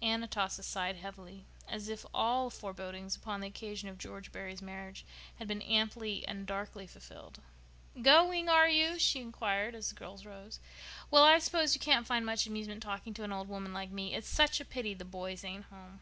Aunt 0.00 0.22
Atossa 0.22 0.62
sighed 0.62 0.94
heavily, 0.94 1.44
as 1.68 1.88
if 1.88 2.06
all 2.14 2.50
forebodings 2.50 3.16
upon 3.16 3.40
the 3.40 3.48
occasion 3.48 3.88
of 3.88 3.98
George 3.98 4.30
Barry's 4.30 4.62
marriage 4.62 5.04
had 5.40 5.48
been 5.48 5.60
amply 5.60 6.24
and 6.28 6.46
darkly 6.46 6.86
fulfilled. 6.86 7.40
"Going, 8.00 8.48
are 8.48 8.68
you?" 8.68 8.96
she 9.00 9.18
inquired, 9.20 9.74
as 9.74 9.88
the 9.88 9.96
girls 9.96 10.24
rose. 10.24 10.60
"Well, 11.10 11.24
I 11.24 11.40
suppose 11.40 11.74
you 11.74 11.80
can't 11.80 12.06
find 12.06 12.24
much 12.24 12.46
amusement 12.46 12.80
talking 12.80 13.12
to 13.14 13.24
an 13.24 13.32
old 13.32 13.48
woman 13.48 13.72
like 13.72 13.90
me. 13.90 14.14
It's 14.14 14.28
such 14.28 14.60
a 14.60 14.64
pity 14.64 14.94
the 14.94 15.04
boys 15.04 15.42
ain't 15.42 15.64
home." 15.64 15.98